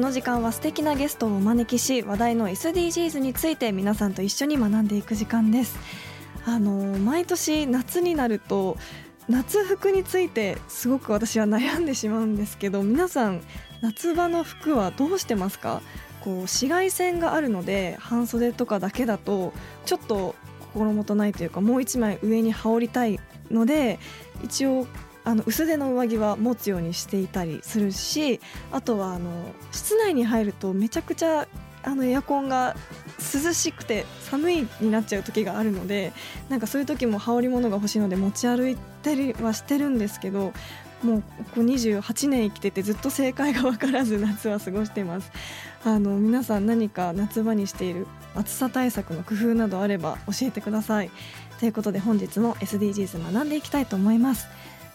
[0.00, 5.78] この時間は素敵なゲストをお招きし話題の SDGs について皆さんと一緒に学んでいく時間です。
[6.46, 8.78] あの毎年夏になると
[9.28, 13.42] 夏服についてすごく私は悩んでしまうんですけど皆さん
[13.82, 15.82] 夏場の服はどうしてますか？
[16.24, 19.52] こう紫外線があるので半袖とかだけだと
[19.84, 23.98] ちょっと心もとないというかもう一枚上に羽織りたいので
[24.42, 24.86] 一応
[25.24, 28.40] あの薄手の上着は持つようにしていたりするし
[28.72, 29.30] あとはあの
[29.70, 31.46] 室内に入るとめちゃくちゃ
[31.82, 32.76] あのエアコンが
[33.18, 36.12] 涼しくて寒いになっちゃう時があるので
[36.48, 40.52] なんかそういう時も羽織物が欲しいので持ち歩いたりはしてるんですけど
[41.02, 45.30] もうここ28年生きててずっと正解が分からず 夏は過ごしています。
[45.82, 51.10] あの皆さん何か夏場にしている暑さ対策の工夫などあれば教えてください。
[51.58, 54.46] ということで本日も SDGs 学んでいきたいと思います。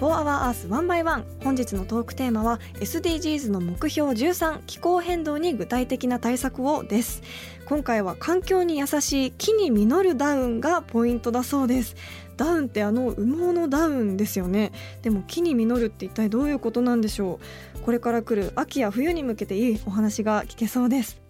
[0.00, 7.22] 4 Hour Earth 1 by 1本日のトークテーマは SDGs の目標13気候変動に具体的な対策をです。
[7.66, 11.96] 今回は環境に優しい木に実るダウンがポイントだそうです。
[12.38, 14.72] ダウンってあの羽毛のダウンですよね。
[15.02, 17.38] でも木に実るって一体どういうことなんでしょ
[17.76, 17.80] う。
[17.80, 21.20] これから来る秋や冬に向けていいお話が聞けそうです。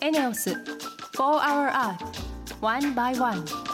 [0.00, 0.56] ENEOS
[1.12, 2.23] 4 Hour Earth
[2.64, 3.73] One by One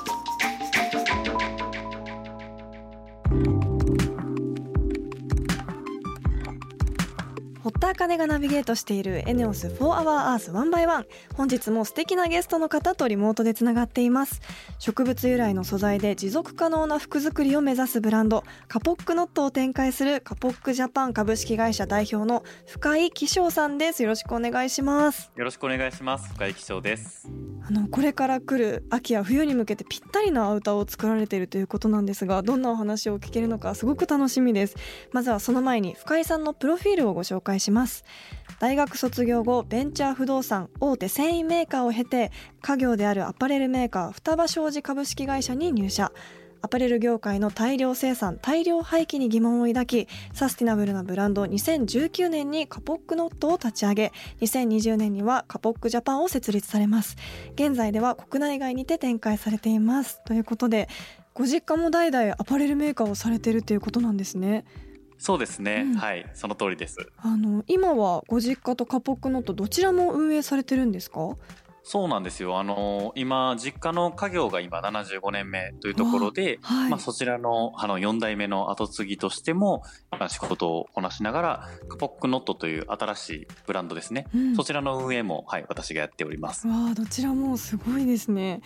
[8.00, 14.41] 堀田茜がナビゲートしているエネオス4 Hour Earth 1 by 1本日も素敵なゲストの方とリモートでつながっています。
[14.78, 24.03] 植物由来の素材で持続可能な服作りを目指すブランドカポックノットを展開するカポックジャパン株式会社代表の深井紀章さんです。
[24.03, 25.31] よろしくお願いします。
[25.37, 26.32] よろしくお願いします。
[26.32, 27.28] 深井気象です。
[27.69, 34.77] あのこれから来る秋や冬に向けてぴったりなアウターを作られているということなんですがどんなお話を聞けるのかすごく楽しみです。
[35.12, 37.90] まずはその前に深井さんのプロフィールをご紹介します
[38.59, 42.31] 大学卒業後ベンチャー不動産大手繊維メーカーを経て
[42.61, 46.12] 家業であるアパレルメーカー双葉商事株式会社に入社。
[46.62, 54.12] アパレル業界の大量生産大量廃棄に疑問を抱きサスティナブルなブランド2019年にカポックノットを立ち上げ
[54.43, 57.17] 2020年にはカポックジャパンを設立されます。
[57.55, 60.21] 現在では国内外にて展開されています。
[60.25, 60.89] ということで
[61.33, 64.65] ご実家も代々アパレルメーカーをされてるということなんですね。
[65.22, 65.84] そうですね。
[65.86, 66.97] うんはい、その通りです。
[67.19, 71.36] あの今はご実家とカポックノットどちらも運営されてるんですか？
[71.82, 72.58] そうなんですよ。
[72.58, 84.26] あの今実家の家業が今75年目というところで、はい、まあそちらのあの4代目の後継ぎとしてもまあ仕事をこなしながらカポックノットという新しいブランドですね。
[84.34, 86.66] うんそちらの運営もはい私がやっております。
[86.66, 88.62] わあどちらもすごいですね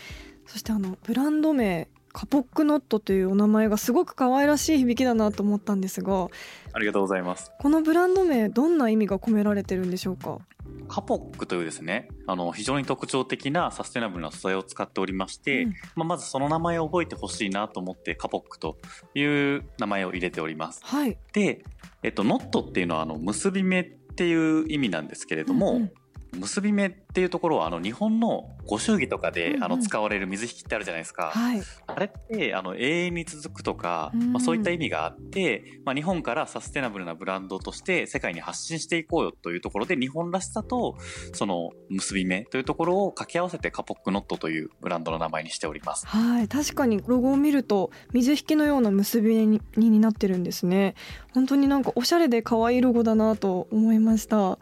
[0.47, 6.29] そしてあのブランド名カポックノットというお名前がすごく可愛らしい響きだなと思ったんですが
[6.73, 7.51] ありがとうございます。
[7.59, 10.39] このブランド名どんな意味が込められてるんでしょうか？
[10.87, 18.79] カポックというですね、あの非常に特徴的なサステナブルな素材を使っておりまして、うんまあ、まずその名前を覚えてほしいなと思ってカポックと
[19.15, 20.81] いう名前を入れております。
[20.85, 21.65] はいで、
[22.05, 25.93] えっと、ノットっていうのはあの結び目っていう意味なんですけれども、うんうん
[26.35, 29.65] 結び目っていうところはあの日本のご祝儀とかで、うんうん。
[29.65, 31.31] あの使われる水引ってあるじゃないですか。
[31.35, 31.63] はい。
[31.87, 40.97] あれってあの永遠に続くとか、うんまあ、そういった意味があって、まあ、日本からサステナブルなブランドとして世界に発信していこうよというところで日本らしさと
[41.33, 46.07] その結び目というところを掛け合わせてカポックノットというブランドの名前にしております。
[46.07, 46.49] はい。
[46.49, 50.95] 確かにロゴを見ると水引のような結び目にになってるんですね。
[51.33, 54.59] 本当になんかおしゃれで可愛いロゴだなと思いました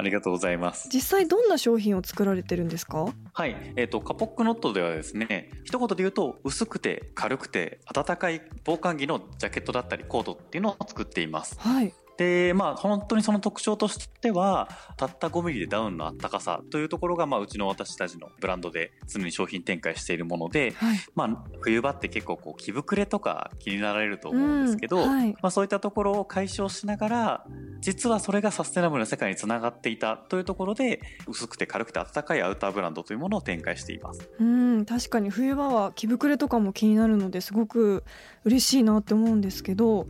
[0.00, 0.88] ありがとうございます。
[0.92, 3.06] 実際どんな商品を作られてるんですか？
[3.34, 11.58] はい、えっ、とカポックノットではですね、一言で言うと薄くて軽くて暖かい防寒着のジャケットだったりコートっていうのを作っています。
[11.60, 14.68] はいで、まあ本当にその特徴としては、
[14.98, 20.98] たった5ミリでダウンのあったかさというところが、まあうちの私たちのブランドで常に商品展開しているもので、はい。
[21.14, 25.08] まあ冬場って結構こう着膨れとか気になられると思うんですけど、うん。
[25.08, 25.32] はい。
[25.40, 27.46] まあそういったところを解消しながら、
[27.80, 34.28] 実はそれがサステナブルな世界につながっていたというところで、薄くて軽くて暖かいアウターブランドというものを展開しています。
[34.38, 38.04] うん確かに冬場は着膨れとかも気になるのですごく
[38.44, 40.06] 嬉しいなって思うんですけど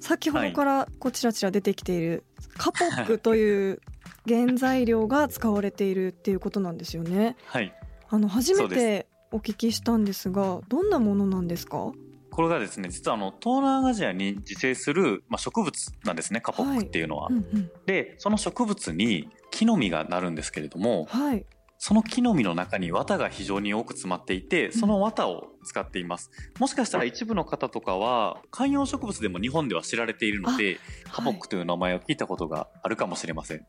[0.00, 2.24] 先ほどからこちらちら出てきている
[2.56, 3.80] カポックという
[4.28, 7.36] 原材料が使われているっていうことなんですよね。
[7.46, 7.72] はい。
[8.08, 11.92] あの初めてお聞きしたんですがどんなものなんですか？
[12.30, 17.28] これがですね、実はあの、東南アジアに自生する、まあ、植物なんですね、カポックっていうのは。
[17.30, 21.46] うんうんで、その植物に木の実がなるんですけれども、はい
[21.78, 26.30] その木の実の中に綿が非常に多く詰まっていて、その綿を使っています。
[26.58, 30.78] もしかしたら一部の方とかは、観葉植物でも日本では知られているので、
[31.12, 33.66] カポックという名前を聞いたことがあるかもしれません。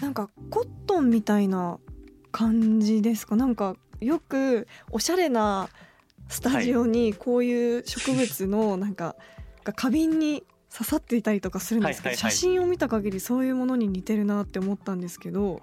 [0.00, 1.78] なんかコットンみたいな
[2.30, 3.36] 感じですか？
[3.36, 5.68] なんかよくおしゃれな
[6.28, 9.16] スタジオにこういう植物のなんか
[9.64, 15.60] が花瓶に刺さっていたりとかするんですけど、写真を見た限りそういうものに似てるなって思ったんですけど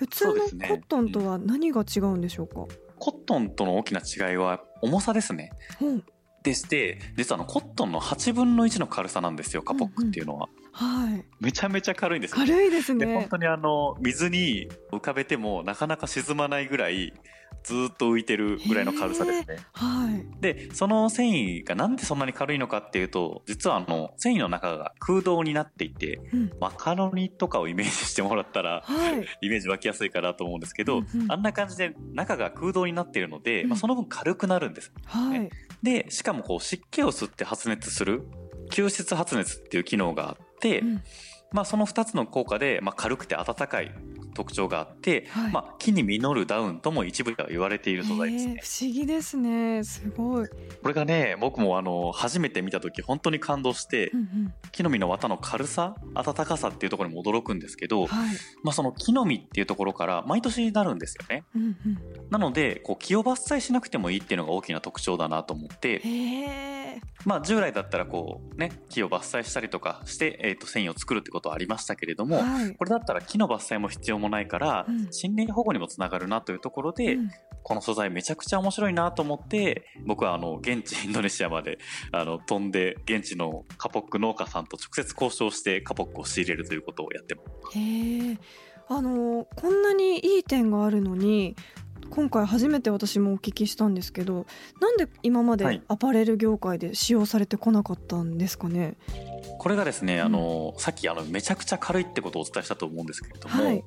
[0.00, 2.54] 普通のコットンとは何が違うんでしょうか、
[2.98, 5.50] コットンとの大きな違いは重さですね。
[5.82, 6.04] うん
[6.42, 10.48] でして、実はあのコットンの8分の1の軽さなんですよ、カポックっていうのは。
[10.72, 12.38] はいめちゃめちゃ軽いんですよ。
[12.38, 17.12] 軽いですで本ね当にあの水に浮かべてもなかなか沈まないぐらい
[17.62, 19.58] ずーっと浮いてるぐらいの軽さですね。
[19.72, 20.26] はい。
[20.40, 26.50] でその繊維がなんでそんなに軽いのかっていうと実はあの繊維の中が空洞になっていてうん。
[26.60, 29.26] マカロニとかをイメージしてもらったらはい。
[29.42, 31.32] イメージ湧きやすいかなと思うんですけど、うんうん。
[31.32, 33.68] あんな感じで中が空洞になっているので、うん。
[33.70, 34.92] まあ、その分軽くなるんです。
[35.04, 35.50] はい。
[35.82, 38.22] でしかもこう湿気を吸って発熱する
[38.70, 41.02] 吸湿発熱っていう機能があって、うん
[41.52, 43.92] まあ、その2つの効果で、まあ、軽くて暖かい
[44.34, 45.52] 特徴があって、はい。
[45.52, 48.60] まあ、木に実るダウンとも一部では言われている素材ですね。
[48.62, 49.84] 不思議ですね。
[49.84, 54.54] すごい、これがね僕もあの初めて見た時本当に感動して、うんうん。
[54.72, 58.36] 木の実の綿の軽さ暖かさっていうところにも驚くんですけど、はい。
[58.62, 61.44] まあ、その木の実っていうところから毎年なるんですよね。
[61.54, 61.76] うんうん。
[62.30, 66.00] なのでこう木を伐採しなくてもいいっていうのが大きな特徴だなと思って、
[67.24, 72.74] まあ、従来だったらこうね木を伐採したりとかして、えー、と繊維を作るってことはありましたけれども、はい。
[72.74, 74.96] これだったら木の伐採も必要もないから、うん。
[74.96, 77.30] 森林保護にもつながるなというところで、うん。
[77.62, 81.78] この素材めちゃくちゃ面白いなと思って僕はあの現地インドネシアまで
[82.10, 87.78] あの飛んで現地のカポック農家さんと直接交渉してカポックを仕入れるということをやってます。
[87.78, 88.38] へえ
[88.92, 91.54] あのこんなにいい点があるのに
[92.08, 94.46] 今回初めて私もお聞きしたんですけど
[94.80, 95.78] なんで今まはい。
[95.78, 98.96] でアパレル業界で使用されてこなかったんですかね、
[99.58, 103.84] これがですね、うんあのさっきあのめちゃくちゃ軽いってことをお伝えしたと思うんですけれども、はい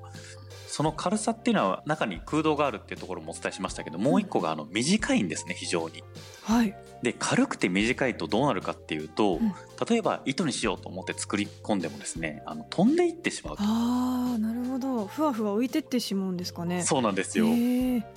[0.74, 6.04] その軽さっていうのは中に空洞があるっていうところもお伝えしましたけどもう一個があの短いんですね非常に。
[6.42, 9.54] はいで軽くて短いとどうなるかっていうと、うん
[9.90, 13.64] 例えば糸にしようと思って作り込んでもですねあの飛んでいってしまうと。
[13.64, 17.48] あーなるほどふわふわ浮いてってしまうんですかねそうなんですよ。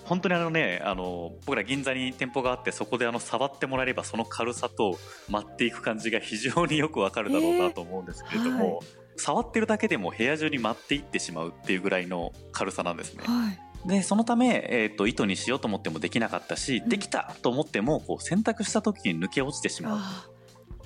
[0.04, 4.96] 本当にあのねあの僕ら銀座に店舗があってそこであの触ってもらえればその軽さと
[5.28, 8.80] 舞っていく感じが非常によくわかるだろうなと思うんですけれども、
[9.16, 13.24] 触ってるだけでも部屋中に舞っていってしまうっていうぐらいの軽さなんですね。
[13.24, 13.88] はい。
[13.88, 16.88] でそのため、えー、と糸にしようと思ってもできなかったし、うん。
[16.88, 19.94] できたと思ってもこう選択した時に抜け落ちてしま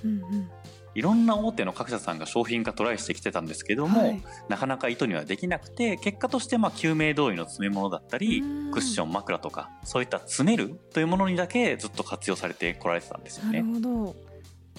[0.04, 0.06] う。
[0.06, 0.50] うんうん。
[0.92, 4.22] いろんな大手の各社さんが商品化トライしてきてたんですけども、はい。
[4.48, 8.70] なかなか糸にはできなくて結果としてまあ救命胴衣の詰め物だったりうん。
[8.72, 13.74] クッション枕とかそういった詰めるというものにだけずっと活用されてこられてたんですよなるね。
[13.74, 14.29] ほど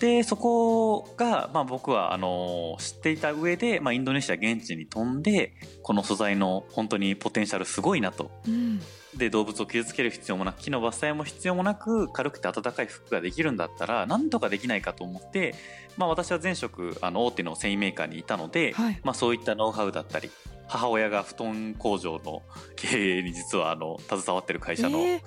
[0.01, 5.53] でそこが、まあ、僕はあの知っていた上で、まあ、インドネシア現地に飛んで
[5.83, 8.31] この素材の本当にポテンシャルすごいなと。
[8.47, 8.81] うん。
[9.15, 15.53] で動物を傷つける必要もなく木の伐採も必要もなく軽くて暖かい服ができるんだったら何とかできないかと思って、
[15.97, 18.99] まあ、私は前職あの大手の繊維メーカーにいたので、はい。
[19.03, 20.31] まあ、そういったノウハウだったり
[20.67, 22.41] 母親が布団工場の
[22.75, 25.21] 経営に実はあの携わってる会社のえー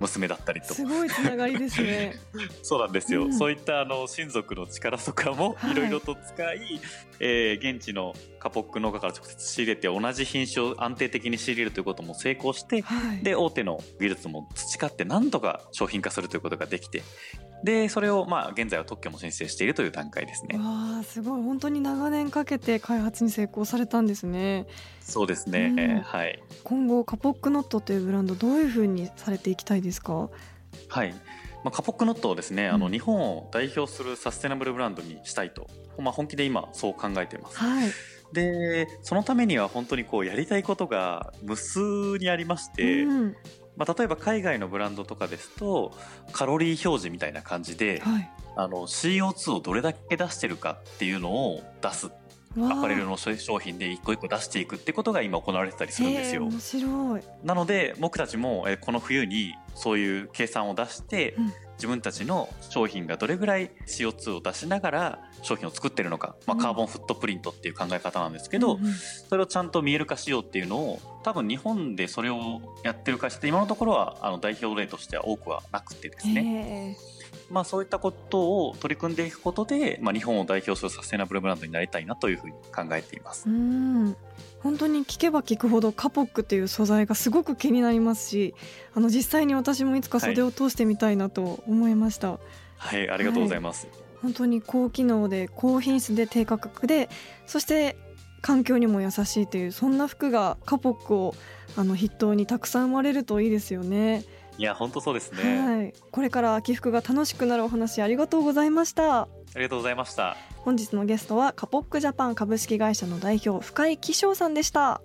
[0.00, 2.18] 娘だったりとすごいつながりですね。
[2.62, 6.80] そうなんですよ、うんそういったあの親族の力とかもはいいろいろと使い、
[7.20, 13.22] えー現地のカポック農家から直接仕入れて同じ品種を安定的に仕入れるということも成功してはい。
[13.22, 17.02] で大手の技術も培ってなんとか商品化するということができて
[17.62, 20.56] でそれをまあ現在は特許も申請しているという段階ですね。
[20.58, 24.66] わあすごい本当に長年かけて開発に成功されたんですね。
[25.00, 30.30] そうですね、うんはい今後カポックノットというブランドどういう風にされていきたいですか？
[30.88, 31.12] はい
[31.62, 35.66] まあ、カポックノットをですね、あうんの日本を代表するサステナブルブランドにしたいと、
[35.98, 37.58] まあ、本気で今そう考えています。
[37.58, 37.90] はい。
[38.32, 41.80] でそのためには本当にこうやりたいことが無数
[42.18, 43.36] にありまして、うん
[43.80, 45.96] まあ、例えば海外のブランドとかですと
[46.32, 48.30] カロリー表示みたいな感じではい。
[48.56, 52.10] あの CO2 をどれだけ出してるかっていうのを出す
[52.58, 56.42] アパレルの商品で一個一個出していくってことが今行われてたりするんですよ。
[56.42, 57.22] へー面白い。
[57.44, 68.92] なので僕たちもえーこの冬にそういう計算を出して、うん自分たちの商品がどれぐらい CO2 を出しながら商品を作ってるのか、まあ、うんカーボンフットプリントっていう考え方なんですけど、うんうん
[69.28, 77.20] それをちゃんと見える化しようっていうのを多分日本でそれをやってる会社って今のところはあの代表例としては多くはなくてですね、へ
[77.50, 83.52] まあ、そういったことを取り組んでいくことで、まあ、日本を代表するサステナブルブランドになりたいなというふうに考えていますー。
[83.52, 84.16] うん。
[84.60, 88.54] 本当に聞けば聞くほどカポックという素材がすごく気になりますし、
[88.94, 92.38] あの実際に私もいつか袖を通してみたいなと思いました。
[92.76, 93.88] はい、ありがとうございます。
[94.22, 97.08] 本当に高機能で高品質で低価格で
[97.46, 97.96] そして
[98.42, 101.34] 環境にも優しいというそんな服がカポックを
[101.76, 104.24] あの筆頭にたくさん生まれるといいですよね。
[104.58, 105.94] いや本当そうですね、はい。
[106.10, 109.22] これから秋服が楽しくなるお話ありがとうございました。
[109.22, 110.36] ありがとうございました。
[110.58, 115.00] 本日のゲストはカポックジャパン株式会社の代表深井紀章さんでした。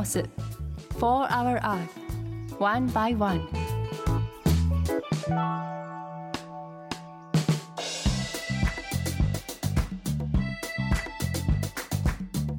[0.00, 0.24] エネオス。
[0.98, 3.46] For Our Earth One by One.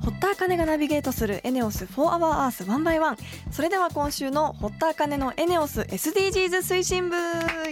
[0.02, 3.18] 堀田茜がナビゲートするエネオス4 Hour Earth One by One
[3.50, 7.24] それでは今週の堀田茜のエネオス SDGs 推進部よ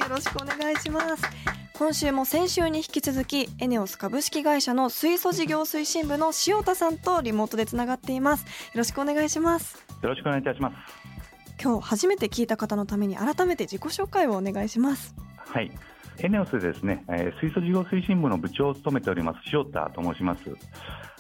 [0.10, 1.59] ろしくお願いします。
[1.80, 10.76] 今週も先週に引き続きエネオス株式会社の水素事業推進部の塩田さんとリモートでつながっていますよろしくお願いしますよろしくお願いいたします。
[11.64, 15.72] 今日初めて聞いた方のために改めて自己紹介をお願いしますはい。
[16.18, 20.42] エネオスでですね、えー水素事業推進部の部長を務めております塩田と申します。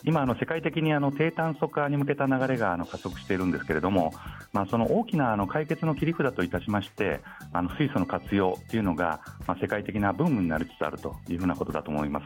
[0.03, 4.13] 今あの世界的にあの低炭素化に向けた流れがあの加速しているんですけれども、
[4.53, 7.21] まあその大きなあの解決の切り札といたしまして、
[7.53, 12.19] あの水素の活用というのがまあ世界的なブームになりつつあるというふうなことだと思いま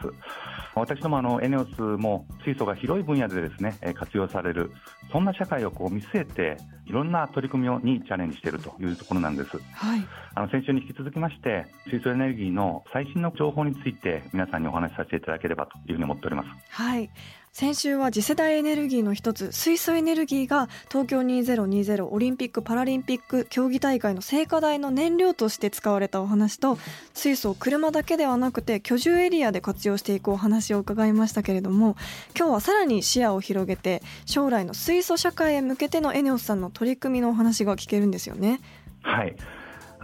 [0.74, 4.72] 私どもあのエネオスも水素が広い分野でですねえー活用される
[5.12, 9.50] そんな社会をこう見据えていろんな取り組みをにチャレンジしているというところなんです。
[9.72, 10.04] はい
[10.36, 16.48] あの先週に引き続きまして水素エネルギーの最新の情報について皆さんにお話しさせていただければというふうに思っております。
[16.70, 17.08] はい
[17.54, 26.78] 先週は次世代エネルギーの一つ水素エネルギーが東京2020オリンピック・パラリンピック競技大会の聖火台の燃料として使われたお話と
[27.12, 31.94] 水素を車だけではなくて居住エリアで活用していくお話を伺いましたけれども
[32.36, 38.58] 今日はさらに視野を広げて将来の水素社会へ向けてのエネオスさんの取り組みのお話が聞けるんですよね。
[39.02, 39.36] はい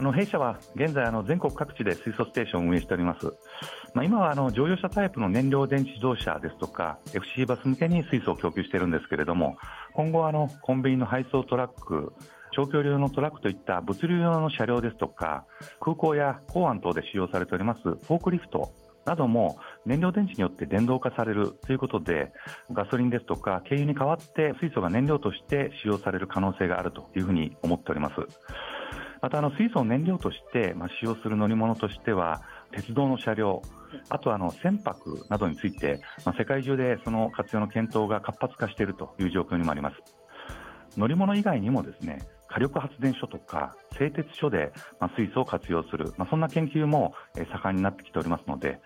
[0.00, 3.26] あの弊社は現在あの全国各地で水素ステーションを運営しております。
[3.92, 9.58] まあ、今はあの乗用車タイプの燃料電池自動車ですとか FC バス向けに水素を供給しているんですけれども
[9.92, 12.14] 今後あのコンビニの配送トラック
[12.52, 15.44] 長距離用のトラックといった物流用の車両ですとか
[15.80, 18.72] 空港や港湾等で使用されておりますフォークリフト
[19.04, 22.32] なども燃料電池によって電動化されるということで
[22.72, 28.14] ガソリンですとか軽油に代わって水素が燃料として使用される可能性があるというふうに思っております。
[29.22, 33.62] またあの水素を燃料として、まあ、使用する乗り物としては鉄道の車両
[34.08, 34.94] あとあの船舶
[35.28, 39.96] などについて、まあ、世界中でその活用の検討が活発化しているという状況にもあります。
[40.96, 47.14] 乗り物以外にもですね火力発電所とか製鉄所で、まあ、水素を活用する、まあ、そんな研究も
[47.62, 48.80] 盛んになってきておりますので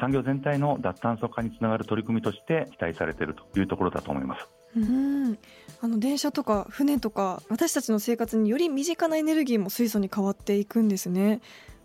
[0.00, 4.61] 産業全体の脱炭素化につながる取り組みとして期待されているというところだと思います。
[4.76, 5.38] うん。
[5.80, 11.40] あの電車とか船とか私たちの生活により身近なエネルギーも水素に変わっていくんですね。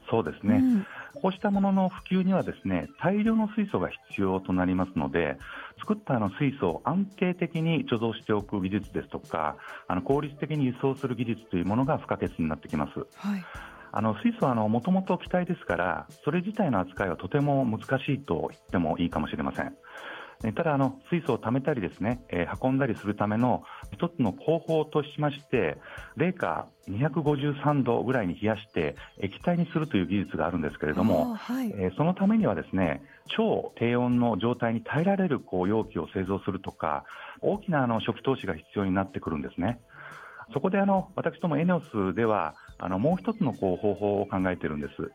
[0.10, 0.86] そうですね、うん。
[1.22, 5.38] こうしたものの普及にはですね大量の水素が必要となりますので
[5.80, 13.00] 作ったあの水素を安定的に貯蔵しておく技術ですとかあの効率的に輸送する技術というものが不可欠になってきます。
[13.16, 13.44] はい。
[13.92, 19.76] あの水素はもともと気体ですからそれ自体の扱いはとても難しいと言ってもいいかもしれません。
[20.56, 25.78] ただあの、水素を貯めたりですね、えー、運んだりするための一つの方法としまして、
[26.16, 31.38] 零下253度ぐらいに冷やして液体にするという技術があるんですけれども、
[31.98, 33.02] そのためにはですね、
[33.36, 37.04] 超低温の状態に耐えられるこう容器を製造するとか、
[37.42, 39.80] 大きなあの初期投資が必要になってくるんですね。
[40.54, 45.12] そこであの私どもエネオスではあのもう一つのこう方法を考えているんです。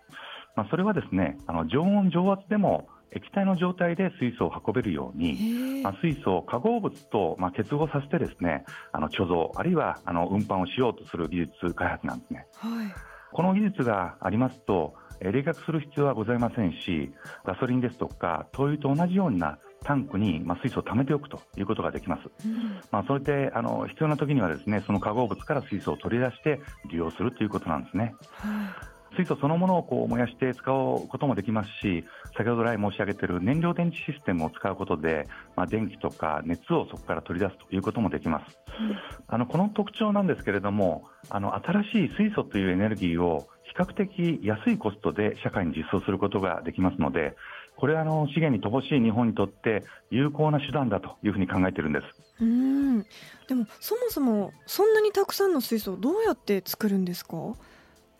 [0.54, 12.46] まあ、それはですねあの常温常圧でも液体の状態で水素を運べるように、まあ、水素を化合物と、まあ、結合させてですねあの貯蔵あるいはあの運搬をしようとする技術開発なんですね。
[12.56, 12.94] はい、
[13.32, 17.12] この技術がありますと冷却する必要はございませんし
[17.44, 22.22] ガソリンですとか灯油と同じようなタンクに、まあ、水素を貯めておくということができます。
[22.46, 28.14] うん、まあ、それであの必要な時にはですねその化合物から水素を取り出して利用するということなんですね。
[28.32, 28.48] は
[28.88, 32.04] い水素そのものをこう燃やして使うこともできますし
[32.36, 47.36] 先ほど来申し上げている燃料電池システムを使うことで、まあ、電気とか熱をそこから取り出すということもできます、うん、あのこの特徴なんですけれどもあの新しい水素というエネルギーを比較的安いコストで社会に実装することができますので
[47.74, 52.42] これはあの資源に乏しい日本にとって有効な手段だというふうに考えているんです。
[52.42, 53.02] うん。
[53.48, 57.36] でもそもそもそんなにたくさんの水素をどうやって作るんですか？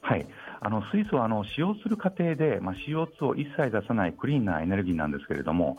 [0.00, 0.26] はい
[0.64, 5.76] あの水素はあの使用する過程で、まあ、CO2 を一切出さないクリーンなエネルギーなんですけれども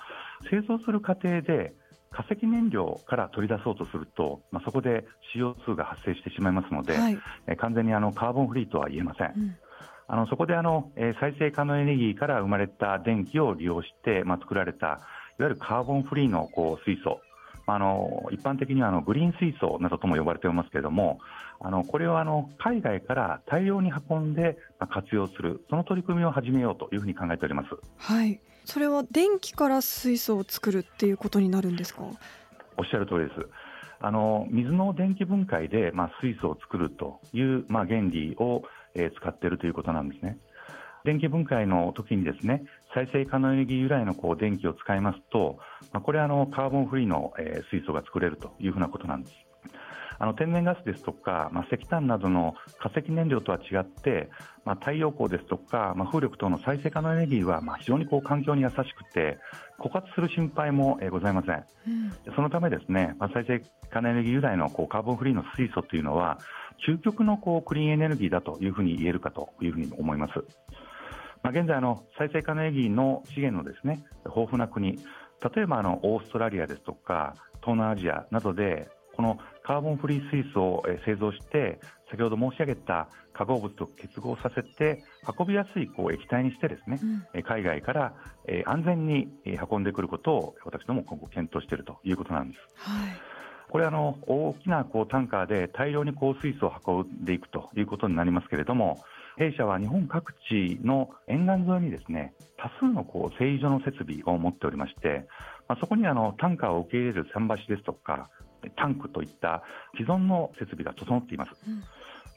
[0.49, 1.73] 製造する過程で
[2.11, 9.33] 化石燃料から取り出そうとすると、まあ、そこで CO2 が発生してしまいますので、はい、え完全にあのカーボンフリーとは言えません。
[9.35, 9.55] うん
[10.05, 14.99] あのそこであの、え再生可能エネルギーから生まれた電気を利用して、まあ、作られたいわ
[15.39, 17.21] ゆるカーボンフリーのこう水素
[17.65, 21.19] あの一般的にはあのグリーン水素などとも呼ばれていますけれども
[21.61, 24.57] あのこれをあの海外から大量に運んで
[24.89, 27.69] 活用するその取り組みを始めようというふうに考えております。
[27.97, 32.03] はいそれは電気から水素を作るっていうことになるんですか？
[32.77, 33.49] おっしゃる通りです。
[33.99, 38.63] あの水の電気分解で、まあ、水素を作るという、まあ、原理を、
[38.95, 40.37] えー、使っているということなんですね。
[41.05, 45.57] 電気分解の時にですね再生可能エネルギー由来のこう電気を使いますと、
[45.91, 49.35] まあ、これはあのカーボンフリーの、えー、水素が作れるというふうなことなんです。
[50.19, 54.29] あの天然ガスですとか、まあ、石炭などの化石燃料とは違って、
[54.63, 59.37] まあ、太陽光ですとか、まあ、風力等の再生可能エネルギーは、まあ、非常にこう環境に優しくて
[59.79, 66.37] 枯渇する心配も、えー、ございません、うん、そのためですね、まあ、再生可能エネルギー由来のこうカーボンフリーの水素というのは
[66.87, 70.33] 究極のこうクリーンエネルギーだというふうに言えるかというふうに思います。
[71.43, 81.79] まあ、現在の再生可能エネルギーの資源のですね豊富な国例えばあのオーストラリアですとか東南アジアなどでこのカーボンフリー水素を製造して
[82.09, 85.03] 先ほど申し上げた化合物と結合させて
[85.37, 86.99] 運びやすいこう液体にしてですね、
[87.33, 88.13] うん、海外から
[88.65, 89.27] 安全に
[89.69, 92.89] 運んでくることを私ども今後検討しているということなんです。
[92.89, 93.33] はい
[93.69, 99.03] これはあの大きなこうタンカーで大量にこう水素を運んでいくということになりますけれども
[99.37, 105.27] 弊社は日本各地の沿岸沿いにですね多数のこう製油所の設備を持っておりまして、
[105.67, 108.29] まあ、そこにあのタンカーを受け入れる桟橋ですとか
[108.75, 109.63] タンクといった
[109.97, 111.51] 既存の設備が整っています。
[111.67, 111.83] うん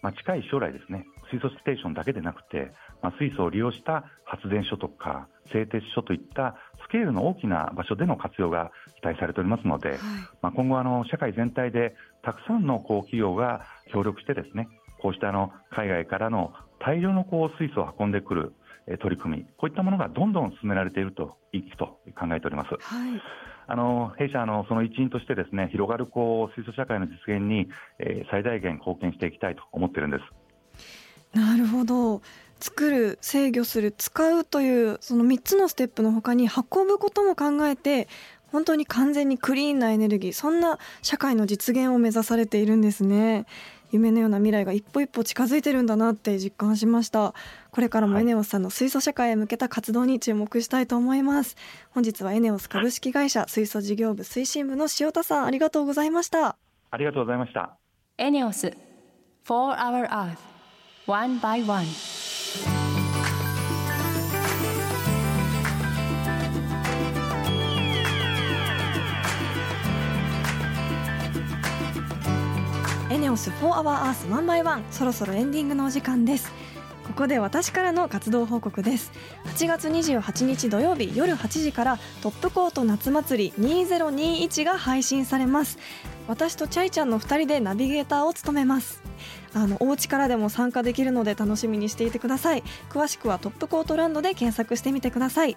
[0.02, 2.70] まあ、近い将来ですね水素ステーションだけでなくて、
[3.02, 6.56] まあ、水素を利用した発電所とか製鉄所といった
[6.86, 9.98] スケールの大きな場所での活用が期待されておりますので、はい、
[10.42, 14.68] まあ、今後あの社会全体でたくさんのこう企業が協力してですね
[15.06, 18.54] こうしたあの海外からの大量のこう水素を運んでくる
[19.00, 22.70] 取り組み、こういったものがどんどん進められているといくと考えております。
[22.70, 23.22] はい
[23.68, 31.36] あの弊社のその一員としてですね広がるこう水素社会の実現に、えー、最大限貢献していきたいと思っているんです。
[31.36, 32.22] なるほど
[32.60, 38.08] 作る制御する使うというその3つのステップのほかに運ぶことも考えて
[38.52, 43.46] 本当に完全にクリーンなエネルギーそんな社会の実現を目指されているんですね。
[43.92, 47.34] 夢のような未来が一歩一歩近づいてるんだなって実感しました。
[47.70, 51.56] これからもエネオスさんの水素社会へ向けた活動に注目したいと思います。
[51.90, 56.56] 本日はエネオス株式会社水素事業部推進部の塩田さんありがとうございました。
[56.90, 57.76] ありがとうございました。
[58.18, 58.72] エネオス
[59.44, 60.36] For Our Earth
[61.06, 61.86] One by One
[73.16, 76.52] エネオス4 Hour Earth 1 by 1そろそろエンディングのお時間です。
[77.06, 79.10] ここで私からの活動報告です。
[79.46, 85.78] 8月28日土曜日夜8時からトップコート夏祭り2021が配信されます。
[86.28, 89.02] 私とチャイちゃんの2人でナビゲーターを務めます。
[89.54, 92.62] あのお家からでも参加できるので楽しみにしていてください。
[92.90, 95.56] 詳しくはトップコートランドで検索してみてください。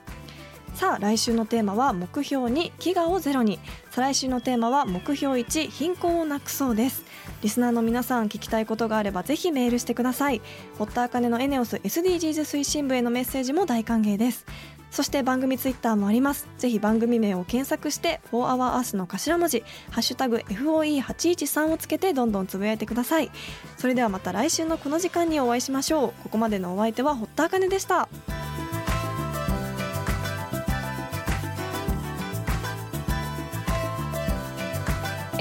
[0.76, 3.60] さあ来週のテーマは目標2飢餓をゼロに。
[3.92, 7.04] 再来週のテーマは目標1貧困をなくそうです。
[7.42, 10.42] リスナーの皆さん聞きたいことがあればぜひメールしてください。
[10.78, 14.46] 堀田茜のエネオス SDGs 推進部へのメッセージも大歓迎です。
[14.90, 16.48] そして番組ツイッターもあります。
[16.58, 23.30] ぜひ番組名を検索して「4HourEarth」の頭文字「ハッシュタグ #FOE813」をつけてどんどんつぶやいてください。
[23.78, 26.24] それではまた来週のこの時間にお会いしましょう。
[26.24, 28.08] ここまでのお相手は堀田茜でした。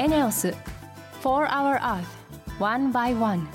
[0.08, 0.54] エネオス
[1.22, 2.06] 4 Hour Earth
[2.58, 3.46] One by One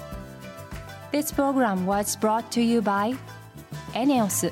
[1.11, 3.17] This program was brought to you by
[3.95, 4.51] エネオス